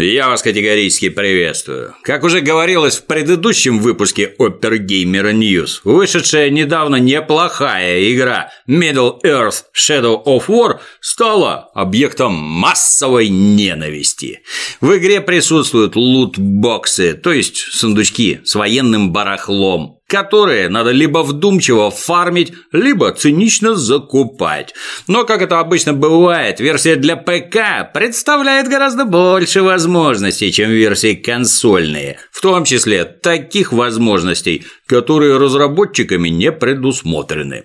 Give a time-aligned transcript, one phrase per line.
[0.00, 1.92] Я вас категорически приветствую.
[2.04, 10.24] Как уже говорилось в предыдущем выпуске Opera News, вышедшая недавно неплохая игра Middle Earth Shadow
[10.24, 14.42] of War стала объектом массовой ненависти.
[14.80, 22.52] В игре присутствуют лут-боксы, то есть сундучки с военным барахлом, которые надо либо вдумчиво фармить,
[22.72, 24.74] либо цинично закупать.
[25.06, 32.18] Но, как это обычно бывает, версия для ПК представляет гораздо больше возможностей, чем версии консольные,
[32.32, 37.64] в том числе таких возможностей, которые разработчиками не предусмотрены.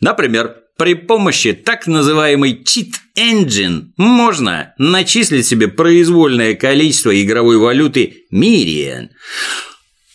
[0.00, 9.10] Например, при помощи так называемой cheat engine можно начислить себе произвольное количество игровой валюты Mirian.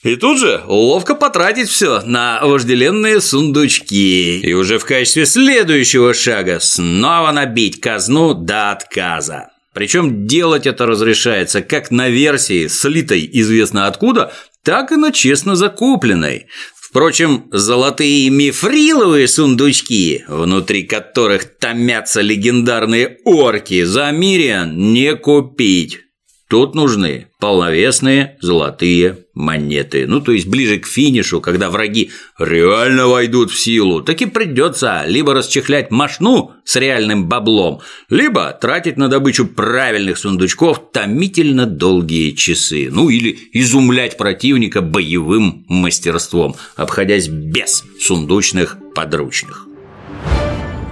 [0.04, 4.40] И тут же ловко потратить все на вожделенные сундучки.
[4.40, 9.50] И уже в качестве следующего шага снова набить казну до отказа.
[9.74, 14.34] Причем делать это разрешается как на версии, слитой известно откуда,
[14.64, 16.48] так и на честно закупленной.
[16.76, 26.00] Впрочем, золотые мифриловые сундучки, внутри которых томятся легендарные орки, за Мириан не купить.
[26.50, 30.08] Тут нужны полновесные золотые монеты.
[30.08, 35.04] Ну, то есть ближе к финишу, когда враги реально войдут в силу, так и придется
[35.06, 42.90] либо расчехлять машну с реальным баблом, либо тратить на добычу правильных сундучков томительно долгие часы.
[42.92, 49.68] Ну, или изумлять противника боевым мастерством, обходясь без сундучных подручных.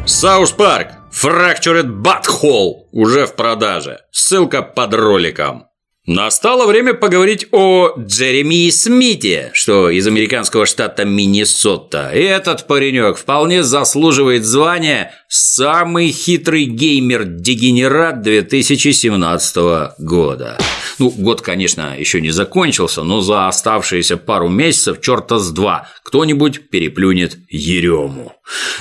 [0.05, 4.01] South Park Fractured But Whole уже в продаже.
[4.11, 5.65] Ссылка под роликом.
[6.05, 12.11] Настало время поговорить о Джереми Смите, что из американского штата Миннесота.
[12.13, 20.59] Этот паренек вполне заслуживает звания «Самый хитрый геймер-дегенерат 2017 года».
[20.99, 26.69] Ну, год, конечно, еще не закончился, но за оставшиеся пару месяцев черта с два кто-нибудь
[26.69, 28.33] переплюнет Ерему.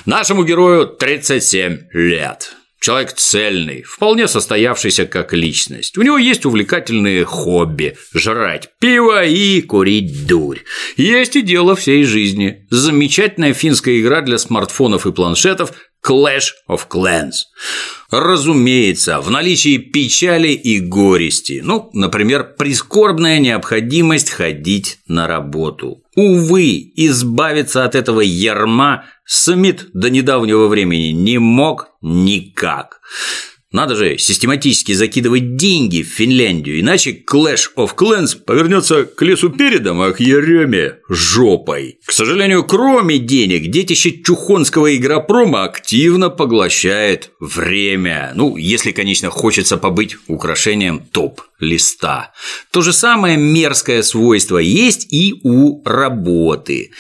[0.07, 2.57] Нашему герою 37 лет.
[2.79, 5.99] Человек цельный, вполне состоявшийся как личность.
[5.99, 10.61] У него есть увлекательные хобби– жрать пиво и курить дурь.
[10.97, 12.67] Есть и дело всей жизни.
[12.71, 15.73] Замечательная финская игра для смартфонов и планшетов
[16.05, 17.45] Clash of Clans.
[18.11, 21.61] Разумеется, в наличии печали и горести.
[21.65, 26.03] Ну, например, прискорбная необходимость ходить на работу.
[26.15, 33.01] Увы, избавиться от этого ярма Смит до недавнего времени не мог никак.
[33.73, 40.01] Надо же систематически закидывать деньги в Финляндию, иначе Clash of Clans повернется к лесу передом,
[40.01, 41.99] а к Ереме– жопой.
[42.07, 48.31] К сожалению, кроме денег, детище чухонского игропрома активно поглощает время.
[48.37, 52.33] Ну, если, конечно, хочется побыть украшением топ-листа.
[52.71, 56.93] То же самое мерзкое свойство есть и у работы.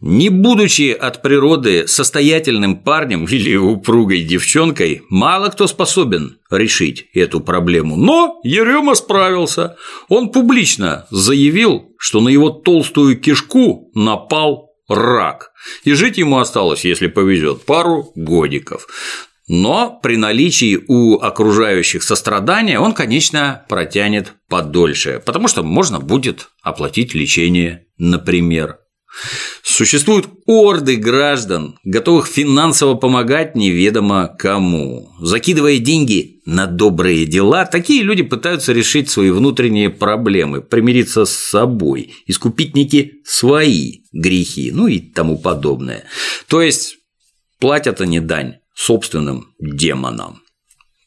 [0.00, 7.96] Не будучи от природы состоятельным парнем или упругой девчонкой, мало кто способен решить эту проблему.
[7.96, 9.76] Но Ерема справился.
[10.08, 15.50] Он публично заявил, что на его толстую кишку напал рак.
[15.82, 18.86] И жить ему осталось, если повезет, пару годиков.
[19.48, 27.14] Но при наличии у окружающих сострадания он, конечно, протянет подольше, потому что можно будет оплатить
[27.14, 28.78] лечение, например.
[29.62, 35.10] Существуют орды граждан, готовых финансово помогать неведомо кому.
[35.20, 42.14] Закидывая деньги на добрые дела, такие люди пытаются решить свои внутренние проблемы, примириться с собой,
[42.26, 46.04] искупить некие свои грехи, ну и тому подобное.
[46.48, 46.96] То есть
[47.58, 50.42] платят они дань собственным демонам.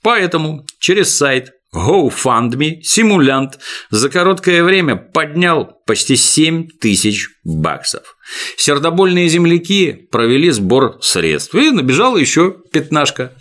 [0.01, 3.59] Поэтому через сайт GoFundMe симулянт
[3.89, 8.17] за короткое время поднял почти 7 тысяч баксов.
[8.57, 13.33] Сердобольные земляки провели сбор средств, и набежала еще пятнашка.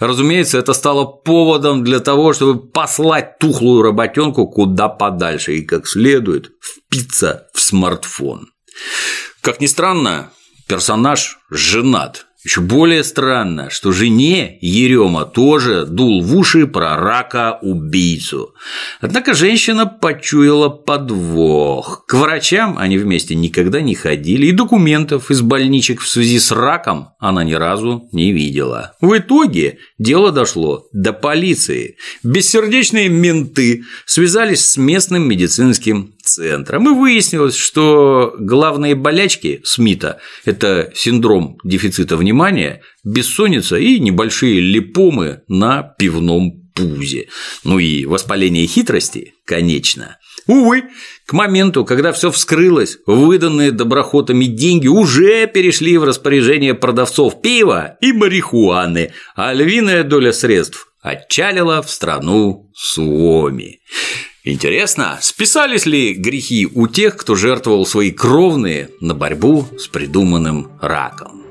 [0.00, 6.50] Разумеется, это стало поводом для того, чтобы послать тухлую работенку куда подальше и как следует
[6.60, 8.48] впиться в смартфон.
[9.42, 10.30] Как ни странно,
[10.66, 18.54] персонаж женат, еще более странно, что жене Ерема тоже дул в уши про рака-убийцу.
[19.00, 22.04] Однако женщина почуяла подвох.
[22.06, 27.08] К врачам они вместе никогда не ходили, и документов из больничек в связи с раком
[27.18, 28.94] она ни разу не видела.
[29.00, 31.96] В итоге дело дошло до полиции.
[32.22, 41.58] Бессердечные менты связались с местным медицинским центром, и выяснилось, что главные болячки Смита– это синдром
[41.64, 47.28] дефицита внимания, бессонница и небольшие липомы на пивном пузе.
[47.64, 50.18] Ну и воспаление хитрости, конечно.
[50.46, 50.84] Увы,
[51.24, 58.12] к моменту, когда все вскрылось, выданные доброхотами деньги уже перешли в распоряжение продавцов пива и
[58.12, 63.80] марихуаны, а львиная доля средств отчалила в страну Суоми.
[64.48, 71.42] Интересно, списались ли грехи у тех, кто жертвовал свои кровные на борьбу с придуманным раком?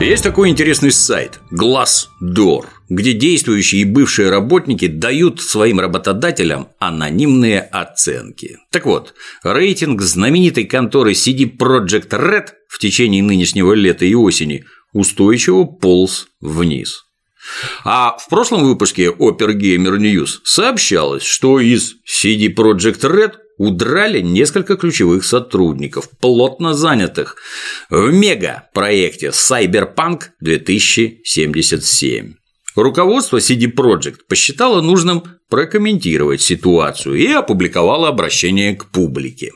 [0.00, 8.60] Есть такой интересный сайт Glassdoor, где действующие и бывшие работники дают своим работодателям анонимные оценки.
[8.72, 14.64] Так вот, рейтинг знаменитой конторы CD Projekt Red в течение нынешнего лета и осени
[14.94, 17.05] устойчиво полз вниз.
[17.84, 24.76] А в прошлом выпуске Opera Gamer News сообщалось, что из CD Projekt Red удрали несколько
[24.76, 27.36] ключевых сотрудников, плотно занятых
[27.90, 32.34] в мега-проекте Cyberpunk 2077.
[32.74, 39.52] Руководство CD Projekt посчитало нужным прокомментировать ситуацию и опубликовало обращение к публике.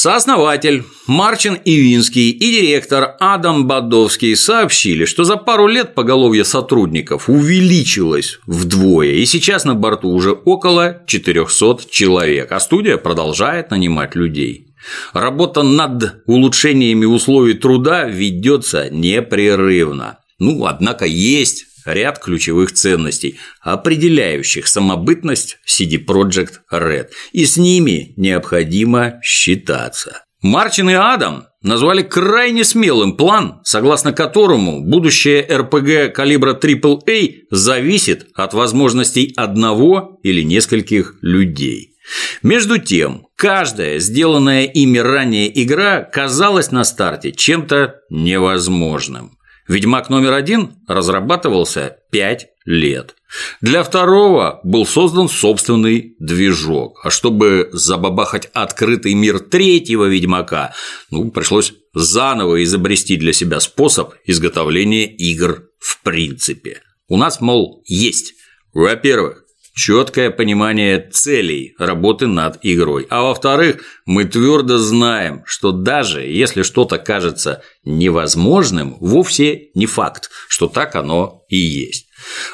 [0.00, 8.38] Сооснователь Марчин Ивинский и директор Адам Бадовский сообщили, что за пару лет поголовье сотрудников увеличилось
[8.46, 14.68] вдвое, и сейчас на борту уже около 400 человек, а студия продолжает нанимать людей.
[15.14, 20.18] Работа над улучшениями условий труда ведется непрерывно.
[20.38, 29.20] Ну, однако есть ряд ключевых ценностей, определяющих самобытность CD Projekt Red, и с ними необходимо
[29.22, 30.24] считаться.
[30.40, 38.54] Мартин и Адам назвали крайне смелым план, согласно которому будущее РПГ калибра AAA зависит от
[38.54, 41.96] возможностей одного или нескольких людей.
[42.42, 49.37] Между тем, каждая сделанная ими ранее игра казалась на старте чем-то невозможным.
[49.68, 53.14] Ведьмак номер один разрабатывался 5 лет.
[53.60, 60.72] Для второго был создан собственный движок, а чтобы забабахать открытый мир третьего Ведьмака,
[61.10, 66.80] ну, пришлось заново изобрести для себя способ изготовления игр в принципе.
[67.06, 68.34] У нас, мол, есть,
[68.72, 69.44] во-первых,
[69.78, 73.06] четкое понимание целей работы над игрой.
[73.10, 73.76] А во-вторых,
[74.06, 81.44] мы твердо знаем, что даже если что-то кажется невозможным, вовсе не факт, что так оно
[81.48, 82.08] и есть.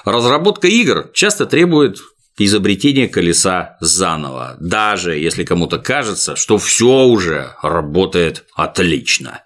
[0.05, 1.99] Разработка игр часто требует
[2.37, 9.41] изобретения колеса заново, даже если кому-то кажется, что все уже работает отлично.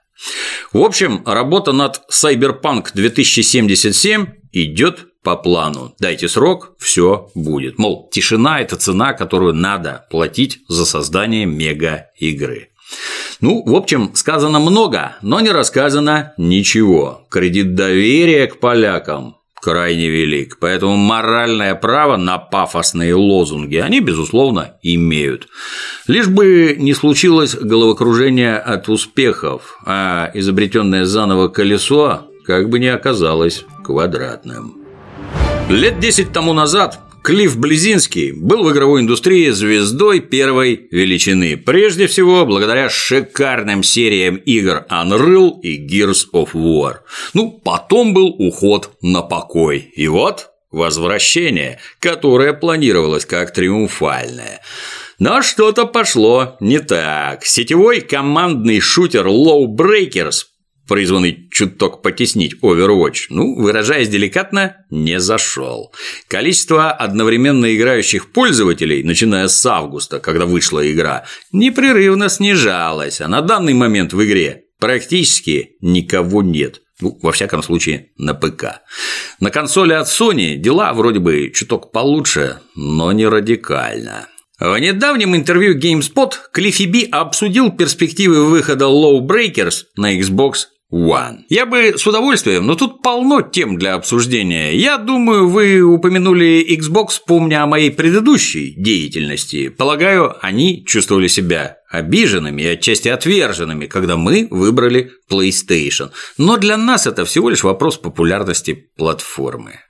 [0.73, 5.94] В общем, работа над Cyberpunk 2077 идет по плану.
[5.99, 7.79] Дайте срок, все будет.
[7.79, 12.69] Мол, тишина– это цена, которую надо платить за создание мега-игры.
[13.41, 17.26] Ну, в общем, сказано много, но не рассказано ничего.
[17.31, 25.49] Кредит доверия к полякам крайне велик, поэтому моральное право на пафосные лозунги они, безусловно, имеют.
[26.06, 33.65] Лишь бы не случилось головокружение от успехов, а изобретенное заново колесо как бы не оказалось
[33.85, 34.78] квадратным.
[35.69, 42.47] Лет 10 тому назад Клифф Близинский был в игровой индустрии звездой первой величины, прежде всего
[42.47, 47.01] благодаря шикарным сериям игр Unreal и Gears of War.
[47.34, 49.93] Ну, потом был уход на покой.
[49.94, 54.63] И вот возвращение, которое планировалось как триумфальное.
[55.19, 57.44] Но что-то пошло не так.
[57.44, 60.44] Сетевой командный шутер Low Breakers
[60.89, 65.93] призванный чуток потеснить Overwatch, ну, выражаясь деликатно, не зашел.
[66.27, 73.75] Количество одновременно играющих пользователей, начиная с августа, когда вышла игра, непрерывно снижалось, а на данный
[73.75, 76.81] момент в игре практически никого нет.
[77.01, 78.81] Ну, во всяком случае, на ПК.
[79.39, 84.27] На консоли от Sony дела вроде бы чуток получше, но не радикально.
[84.59, 91.41] В недавнем интервью GameSpot Клиффи Би обсудил перспективы выхода Low Breakers на Xbox One.
[91.51, 94.75] Я бы с удовольствием, но тут полно тем для обсуждения.
[94.75, 99.69] Я думаю, вы упомянули Xbox, помня о моей предыдущей деятельности.
[99.69, 106.11] Полагаю, они чувствовали себя обиженными и отчасти отверженными, когда мы выбрали PlayStation.
[106.39, 109.81] Но для нас это всего лишь вопрос популярности платформы.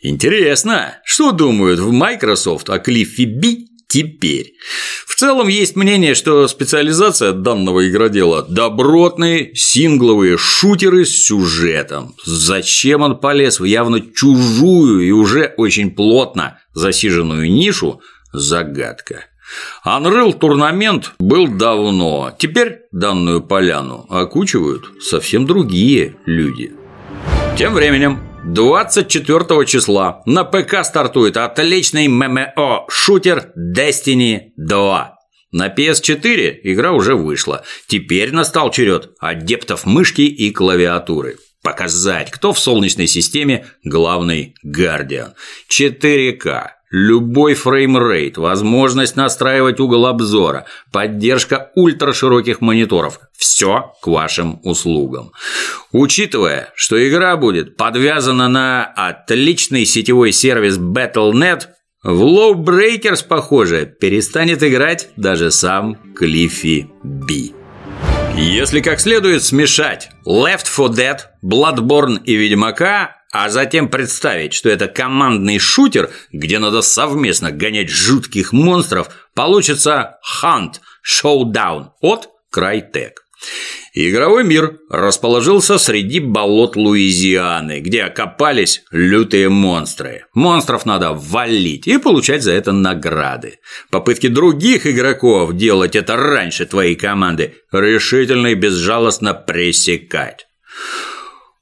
[0.00, 4.54] Интересно, что думают в Microsoft о Клиффи Би теперь.
[5.18, 12.14] Целом есть мнение, что специализация данного игродела– добротные сингловые шутеры с сюжетом.
[12.24, 18.00] Зачем он полез в явно чужую и уже очень плотно засиженную нишу–
[18.32, 19.24] загадка.
[19.84, 26.74] Unreal турнамент был давно, теперь данную поляну окучивают совсем другие люди.
[27.56, 35.14] Тем временем 24 числа на ПК стартует отличный ММО-шутер Destiny 2.
[35.52, 37.64] На PS4 игра уже вышла.
[37.86, 41.38] Теперь настал черед адептов мышки и клавиатуры.
[41.62, 45.34] Показать, кто в Солнечной системе главный Guardian.
[45.70, 55.32] 4К, Любой framerate, возможность настраивать угол обзора, поддержка ультрашироких мониторов– все к вашим услугам.
[55.92, 61.68] Учитывая, что игра будет подвязана на отличный сетевой сервис Battle.net,
[62.02, 67.52] в Low Breakers, похоже, перестанет играть даже сам Клиффи Би.
[68.34, 74.88] Если как следует смешать Left 4 Dead, Bloodborne и Ведьмака, а затем представить, что это
[74.88, 83.12] командный шутер, где надо совместно гонять жутких монстров, получится Hunt Showdown от Crytek.
[83.94, 90.26] Игровой мир расположился среди болот Луизианы, где окопались лютые монстры.
[90.34, 93.58] Монстров надо валить и получать за это награды.
[93.90, 100.46] Попытки других игроков делать это раньше твоей команды решительно и безжалостно пресекать.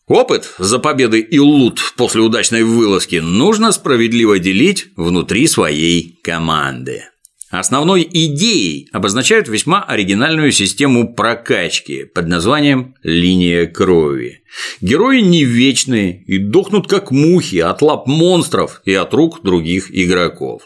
[0.09, 7.07] Опыт за победы и лут после удачной вылазки нужно справедливо делить внутри своей команды.
[7.51, 14.43] Основной идеей обозначают весьма оригинальную систему прокачки под названием «линия крови».
[14.81, 20.63] Герои не вечные и дохнут как мухи от лап монстров и от рук других игроков.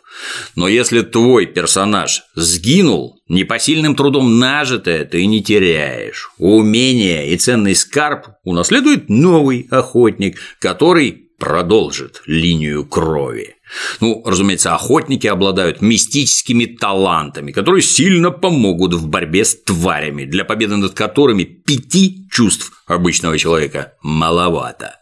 [0.57, 6.31] Но если твой персонаж сгинул, непосильным трудом нажитое ты не теряешь.
[6.39, 13.57] Умение и ценный скарб унаследует новый охотник, который продолжит линию крови.
[14.01, 20.77] Ну, разумеется, охотники обладают мистическими талантами, которые сильно помогут в борьбе с тварями, для победы
[20.77, 24.97] над которыми пяти чувств обычного человека маловато.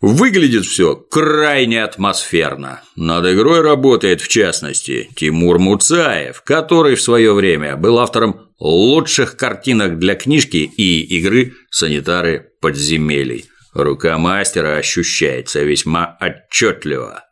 [0.00, 2.82] Выглядит все крайне атмосферно.
[2.96, 10.00] Над игрой работает, в частности, Тимур Муцаев, который в свое время был автором лучших картинок
[10.00, 13.44] для книжки и игры «Санитары подземелий».
[13.74, 17.24] Рука мастера ощущается весьма отчетливо.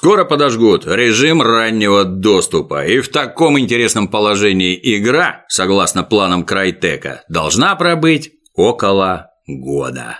[0.00, 7.76] Скоро подожгут режим раннего доступа, и в таком интересном положении игра, согласно планам Крайтека, должна
[7.76, 10.18] пробыть около года.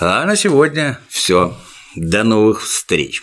[0.00, 1.54] А на сегодня все.
[1.94, 3.20] До новых встреч.